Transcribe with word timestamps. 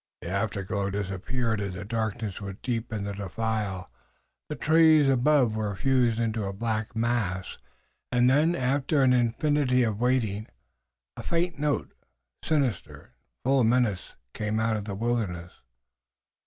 The 0.21 0.29
afterglow 0.29 0.89
disappeared 0.89 1.61
and 1.61 1.73
the 1.73 1.85
darkness 1.85 2.41
was 2.41 2.55
deep 2.63 2.91
in 2.91 3.03
the 3.03 3.13
defile. 3.13 3.91
The 4.49 4.55
trees 4.55 5.07
above 5.07 5.55
were 5.55 5.75
fused 5.75 6.19
into 6.19 6.45
a 6.45 6.53
black 6.53 6.95
mass, 6.95 7.59
and 8.11 8.27
then, 8.27 8.55
after 8.55 9.03
an 9.03 9.13
infinity 9.13 9.83
of 9.83 9.99
waiting, 9.99 10.47
a 11.15 11.21
faint 11.21 11.59
note, 11.59 11.91
sinister 12.43 13.01
and 13.13 13.43
full 13.45 13.59
of 13.59 13.67
menace, 13.67 14.15
came 14.33 14.59
out 14.59 14.75
of 14.75 14.85
the 14.85 14.95
wilderness. 14.95 15.61